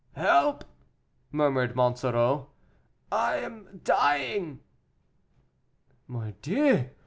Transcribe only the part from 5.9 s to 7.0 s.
"Mordieu!"